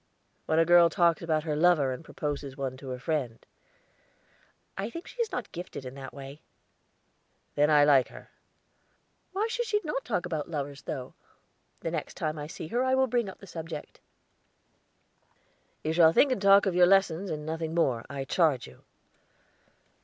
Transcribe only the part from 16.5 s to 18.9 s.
of your lessons, and nothing more, I charge you.